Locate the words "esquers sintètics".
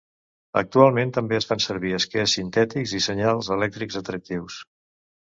1.97-2.95